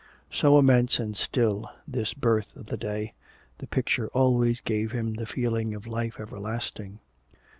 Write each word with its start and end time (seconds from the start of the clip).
So 0.33 0.57
immense 0.57 0.97
and 0.97 1.15
still, 1.15 1.69
this 1.87 2.15
birth 2.15 2.55
of 2.55 2.65
the 2.65 2.75
day 2.75 3.13
the 3.59 3.67
picture 3.67 4.07
always 4.15 4.59
gave 4.59 4.93
him 4.93 5.13
the 5.13 5.27
feeling 5.27 5.75
of 5.75 5.85
life 5.85 6.19
everlasting. 6.19 7.01